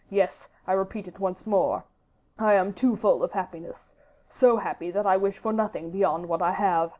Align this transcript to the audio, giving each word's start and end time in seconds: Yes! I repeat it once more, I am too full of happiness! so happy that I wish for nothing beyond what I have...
Yes! 0.09 0.49
I 0.65 0.73
repeat 0.73 1.07
it 1.07 1.19
once 1.19 1.45
more, 1.45 1.83
I 2.39 2.55
am 2.55 2.73
too 2.73 2.95
full 2.95 3.21
of 3.21 3.33
happiness! 3.33 3.95
so 4.29 4.57
happy 4.57 4.89
that 4.89 5.05
I 5.05 5.15
wish 5.15 5.37
for 5.37 5.53
nothing 5.53 5.91
beyond 5.91 6.27
what 6.27 6.41
I 6.41 6.53
have... 6.53 6.89